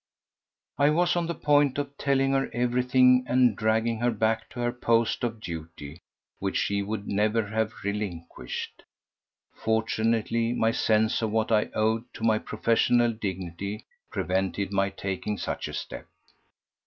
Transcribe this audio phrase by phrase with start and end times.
[0.79, 4.71] I was on the point of telling her everything, and dragging her back to her
[4.71, 6.01] post of duty
[6.39, 8.81] which she should never have relinquished.
[9.53, 15.37] Fortunately my sense of what I owed to my own professional dignity prevented my taking
[15.37, 16.07] such a step.